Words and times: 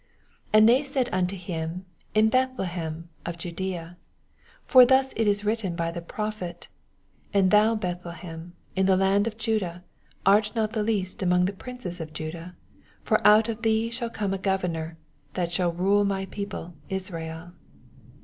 5 0.45 0.47
And 0.53 0.67
they 0.67 0.81
said 0.81 1.09
unto 1.11 1.35
him, 1.37 1.85
In 2.15 2.29
Bethlehem 2.29 3.09
of 3.23 3.37
Judsea; 3.37 3.97
for 4.65 4.83
thus 4.83 5.13
it 5.13 5.27
is 5.27 5.45
written 5.45 5.75
b> 5.75 5.83
ttie 5.83 6.07
prophet, 6.07 6.69
6 7.33 7.35
And 7.35 7.51
th 7.51 7.61
"I 7.63 7.75
Bethlehem, 7.75 8.53
in 8.75 8.87
the 8.87 8.97
land 8.97 9.27
of 9.27 9.37
Juda, 9.37 9.83
art 10.25 10.55
not 10.55 10.73
the 10.73 10.81
least 10.81 11.21
among 11.21 11.45
the 11.45 11.53
princes 11.53 12.01
of 12.01 12.13
Juda: 12.13 12.55
for 13.03 13.19
out 13.27 13.47
of 13.47 13.61
thee 13.61 13.91
shall 13.91 14.09
come 14.09 14.33
a 14.33 14.39
Governor, 14.39 14.97
that 15.33 15.51
shall 15.51 15.71
rule 15.71 16.03
my 16.03 16.25
people 16.25 16.73
Israel. 16.89 17.51